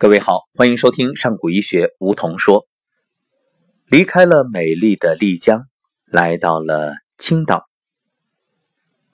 [0.00, 2.68] 各位好，欢迎收听上古医学梧桐说。
[3.86, 5.64] 离开了美丽的丽江，
[6.04, 7.68] 来到了青岛。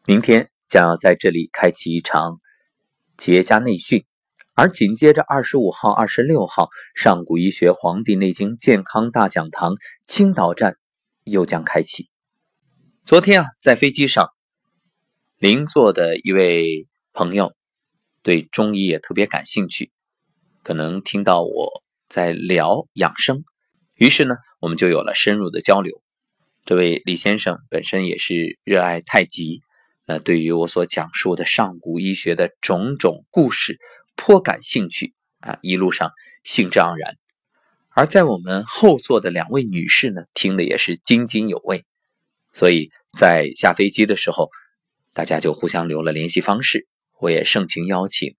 [0.04, 2.36] 明天将要在这里开启一场
[3.16, 4.04] 企业家内训，
[4.52, 9.72] 而紧接着二十五号、二十六号，上古医学《黄帝内经健康大讲堂》
[10.04, 10.76] 青岛站
[11.24, 12.10] 又将开启。
[13.06, 14.28] 昨天啊，在飞机上，
[15.38, 17.54] 邻座的一位朋友
[18.22, 19.93] 对中医也特别感兴趣。
[20.64, 23.44] 可能听到我在聊养生，
[23.96, 26.00] 于是呢，我们就有了深入的交流。
[26.64, 29.60] 这位李先生本身也是热爱太极，
[30.06, 33.78] 那对于我所讲述的上古医学的种种故事
[34.16, 37.18] 颇感兴趣啊，一路上兴致盎然。
[37.90, 41.84] 而在我们后座的两位女士呢，听的也是津津有味，
[42.54, 44.48] 所以在下飞机的时候，
[45.12, 46.88] 大家就互相留了联系方式。
[47.20, 48.34] 我也盛情邀请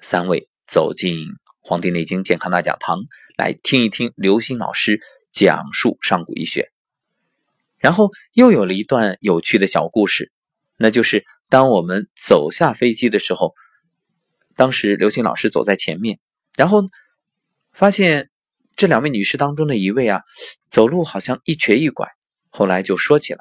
[0.00, 1.26] 三位走进。
[1.68, 3.00] 《黄帝内经健康大讲堂》
[3.36, 6.72] 来听一听刘星老师讲述上古医学，
[7.76, 10.32] 然后又有了一段有趣的小故事，
[10.78, 13.52] 那就是当我们走下飞机的时候，
[14.56, 16.18] 当时刘星老师走在前面，
[16.56, 16.80] 然后
[17.70, 18.30] 发现
[18.74, 20.22] 这两位女士当中的一位啊，
[20.70, 22.08] 走路好像一瘸一拐，
[22.48, 23.40] 后来就说起来，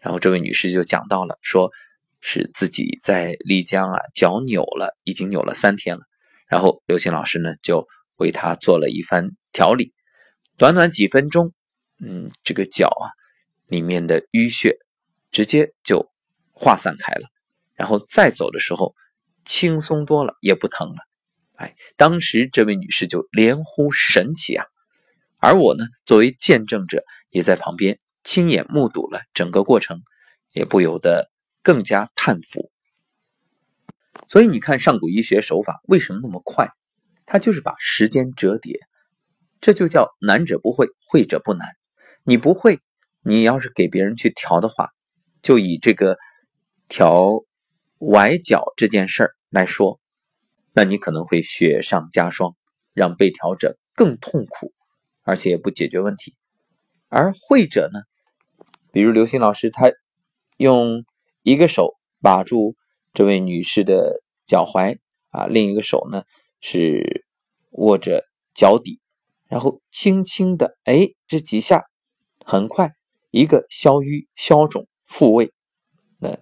[0.00, 1.70] 然后这位女士就讲到了，说
[2.20, 6.07] 是自己在丽江啊脚扭了，已经扭了三天了。
[6.48, 9.92] 然后刘星老师呢，就为他做了一番调理，
[10.56, 11.52] 短短几分钟，
[12.00, 13.12] 嗯，这个脚啊
[13.66, 14.78] 里面的淤血
[15.30, 16.10] 直接就
[16.52, 17.28] 化散开了，
[17.74, 18.94] 然后再走的时候
[19.44, 20.96] 轻松多了，也不疼了。
[21.56, 24.64] 哎，当时这位女士就连呼神奇啊！
[25.38, 30.00] 而我呢，作为见证者，也在旁边亲眼目睹了整个过程，
[30.52, 31.30] 也不由得
[31.62, 32.70] 更加叹服。
[34.26, 36.70] 所以你看，上古医学手法为什么那么快？
[37.24, 38.80] 它就是把时间折叠，
[39.60, 41.68] 这就叫难者不会，会者不难。
[42.24, 42.78] 你不会，
[43.22, 44.90] 你要是给别人去调的话，
[45.42, 46.16] 就以这个
[46.88, 47.44] 调
[47.98, 50.00] 崴脚这件事儿来说，
[50.72, 52.56] 那你可能会雪上加霜，
[52.94, 54.72] 让被调者更痛苦，
[55.22, 56.34] 而且也不解决问题。
[57.08, 58.00] 而会者呢，
[58.90, 59.90] 比如刘星老师，他
[60.56, 61.04] 用
[61.42, 62.74] 一个手把住。
[63.18, 64.96] 这位女士的脚踝
[65.30, 66.22] 啊，另一个手呢
[66.60, 67.26] 是
[67.72, 68.24] 握着
[68.54, 69.00] 脚底，
[69.48, 71.86] 然后轻轻的，哎，这几下
[72.44, 72.92] 很快，
[73.32, 75.52] 一个消瘀、消肿、复位，
[76.20, 76.38] 那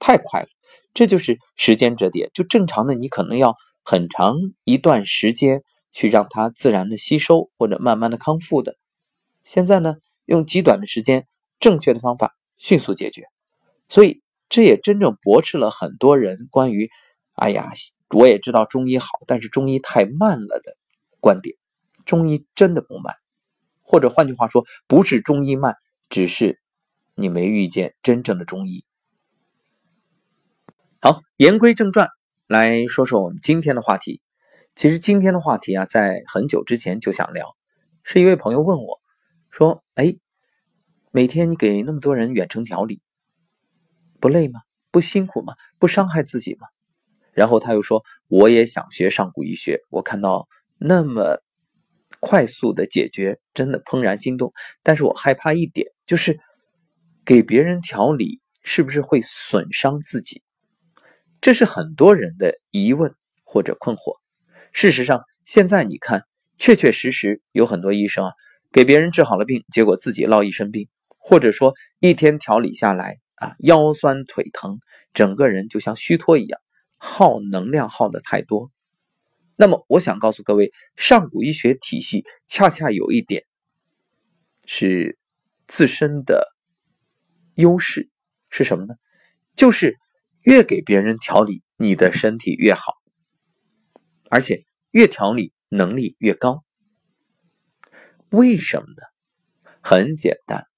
[0.00, 0.48] 太快了。
[0.92, 2.32] 这就是时间折叠。
[2.34, 4.34] 就正常的，你可能要很长
[4.64, 8.74] 一段时间去让它自然的吸收或者慢慢的康复的。
[9.44, 11.28] 现在呢，用极短的时间，
[11.60, 13.22] 正确的方法，迅速解决。
[13.88, 14.20] 所以。
[14.52, 16.90] 这也真正驳斥了很多人关于
[17.32, 17.72] “哎呀，
[18.10, 20.76] 我也知道中医好，但是中医太慢了”的
[21.20, 21.56] 观点。
[22.04, 23.14] 中医真的不慢，
[23.80, 25.76] 或者换句话说，不是中医慢，
[26.10, 26.60] 只是
[27.14, 28.84] 你没遇见真正的中医。
[31.00, 32.10] 好，言归正传，
[32.46, 34.20] 来说说我们今天的话题。
[34.74, 37.56] 其实今天的话题啊，在很久之前就想聊，
[38.02, 39.00] 是一位朋友问我，
[39.50, 40.14] 说：“哎，
[41.10, 43.00] 每天你给那么多人远程调理。”
[44.22, 44.60] 不累吗？
[44.92, 45.54] 不辛苦吗？
[45.80, 46.68] 不伤害自己吗？
[47.32, 50.46] 然后他又说：“我也想学上古医学，我看到
[50.78, 51.40] 那么
[52.20, 54.52] 快速的解决，真的怦然心动。
[54.84, 56.38] 但是我害怕一点，就是
[57.24, 60.40] 给别人调理是不是会损伤自己？
[61.40, 63.12] 这是很多人的疑问
[63.42, 64.20] 或者困惑。
[64.72, 66.22] 事实上，现在你看，
[66.58, 68.32] 确确实实有很多医生啊，
[68.70, 70.86] 给别人治好了病，结果自己落一身病，
[71.18, 74.78] 或者说一天调理下来。”啊，腰酸腿疼，
[75.12, 76.60] 整个人就像虚脱一样，
[76.96, 78.70] 耗能量耗的太多。
[79.56, 83.44] 那么，我想告诉各位，上古医学体系恰恰有一点
[84.64, 85.18] 是
[85.66, 86.54] 自身的
[87.56, 88.08] 优势，
[88.48, 88.94] 是什么呢？
[89.56, 89.98] 就是
[90.42, 92.94] 越给别人调理，你的身体越好，
[94.30, 96.62] 而且越调理能力越高。
[98.30, 99.72] 为什么呢？
[99.82, 100.71] 很简单。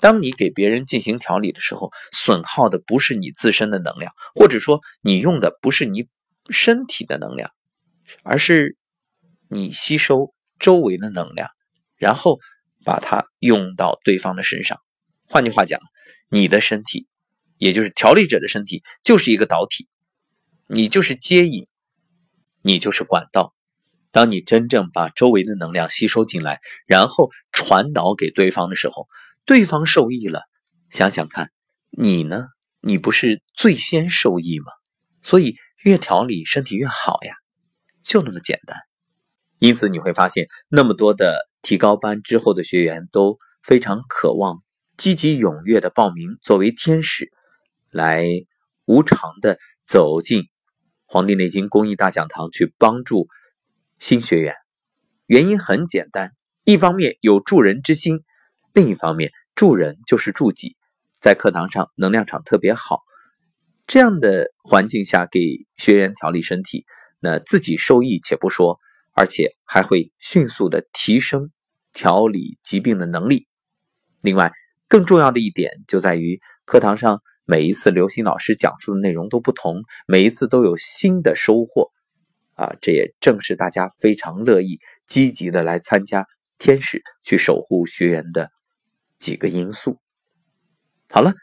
[0.00, 6.08] 当你给别人进行调理的时候，损耗的不是你自身的能量，或者说你用的不是你
[6.48, 7.50] 身体的能量，
[8.22, 8.76] 而是
[9.48, 11.50] 你吸收周围的能量，
[11.96, 12.38] 然后
[12.84, 14.80] 把它用到对方的身上。
[15.28, 15.78] 换句话讲，
[16.30, 17.06] 你的身体，
[17.58, 19.86] 也就是调理者的身体，就是一个导体，
[20.66, 21.66] 你就是接引，
[22.62, 23.54] 你就是管道。
[24.12, 29.06] 当你真正把周围的能量吸收进来，然后传导给对方的时候。
[29.50, 30.42] 对方受益了，
[30.90, 31.50] 想想看，
[31.90, 32.46] 你呢？
[32.82, 34.66] 你不是最先受益吗？
[35.22, 37.34] 所以越调理身体越好呀，
[38.04, 38.78] 就那么简单。
[39.58, 44.62] 因此你会发现，那么多的提高班之后的学员都非常渴望、
[44.96, 47.28] 积极踊跃的报名，作为天使
[47.90, 48.24] 来
[48.84, 50.42] 无偿的走进
[51.06, 53.26] 《黄帝内经公益大讲堂》去帮助
[53.98, 54.54] 新学员。
[55.26, 56.30] 原因很简单，
[56.62, 58.20] 一方面有助人之心，
[58.72, 60.76] 另一方面助人就是助己。
[61.20, 63.00] 在课堂上能量场特别好，
[63.86, 66.84] 这样的环境下给学员调理身体，
[67.20, 68.78] 那自己受益且不说。
[69.12, 71.50] 而且还会迅速的提升
[71.92, 73.48] 调理疾病的能力。
[74.22, 74.52] 另外，
[74.88, 81.90] 更重要的一点就在于课堂上每一次刘星老师讲述的内容都不同，每一次都有新的收获。
[82.54, 86.24] 啊，这也正是大家非常乐意、积极的来参加
[86.58, 88.50] 天使去守护学员的
[89.20, 90.00] 几个因素。
[91.08, 91.34] 好了，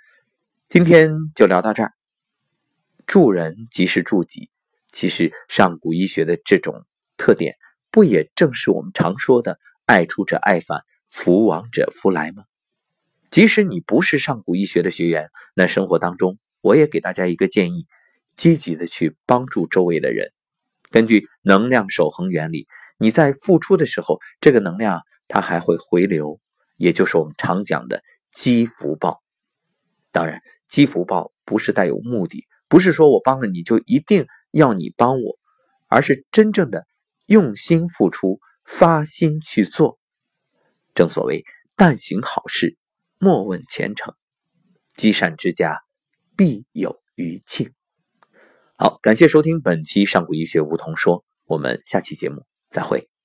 [0.68, 1.94] 今天就聊到这儿。
[3.06, 4.50] 助人即是助己，
[4.91, 6.85] 其实上古医学的这种。
[7.15, 7.56] 特点
[7.89, 9.57] 不也正是我们常说的
[9.88, 12.44] “爱出者爱返，福往者福来”吗？
[13.31, 17.88] 即使你不是上古医学的学员，那生活当中我也给大家一个建议：
[18.35, 20.31] 积极的去帮助周围的人。
[20.91, 22.68] 根据能量守恒原理，
[23.00, 26.39] 你在付出的时候，这个能量它还会回流，
[26.77, 28.01] 也就是我们常讲的
[28.31, 29.21] 积福报。
[30.12, 35.38] 当然，积福报不是带有目的，不是说我帮了你就一定要你帮我，
[35.88, 36.88] 而是真正的。
[37.27, 40.00] 用心付出，发心去做。
[40.95, 41.44] 正所谓
[41.75, 42.77] “但行好事，
[43.19, 44.15] 莫问前程”，
[44.95, 45.81] 积善之家
[46.38, 47.73] 必有余庆。
[48.77, 53.17] 好，感谢收听本期《上古医学梧桐说》，我们下期节目再会。